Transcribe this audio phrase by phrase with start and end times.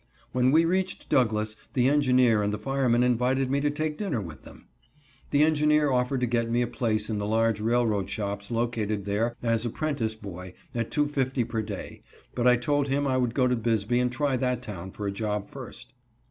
[0.31, 4.41] When we reached Douglas the engineer and the fireman invited me to take dinner with
[4.45, 4.65] them.
[5.29, 9.35] The engineer offered to get me a place in the large railroad shops located there
[9.43, 12.01] as apprentice boy at $2.50 per day,
[12.33, 15.05] but I told him I would go on to Bisbee and try that town for
[15.05, 15.93] a job first.